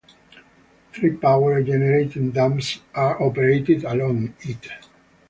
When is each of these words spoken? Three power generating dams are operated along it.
Three 0.93 1.11
power 1.15 1.61
generating 1.61 2.31
dams 2.31 2.79
are 2.95 3.21
operated 3.21 3.83
along 3.83 4.33
it. 4.39 4.67